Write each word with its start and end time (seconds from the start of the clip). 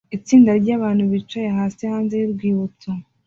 itsinda 0.17 0.51
ryabantu 0.61 1.03
bicaye 1.11 1.49
hasi 1.57 1.81
hanze 1.91 2.13
yurwibutso 2.21 2.89